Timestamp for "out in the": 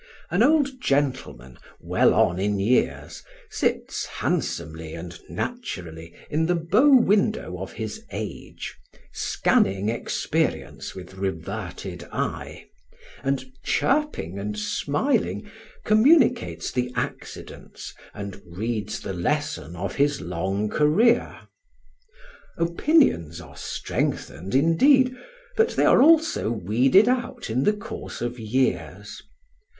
27.07-27.73